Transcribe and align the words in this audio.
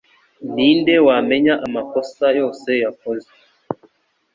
Ni 0.53 0.67
nde 0.79 0.95
wamenya 1.07 1.53
amakosa 1.65 2.25
yose 2.39 2.69
yakoze? 2.83 3.29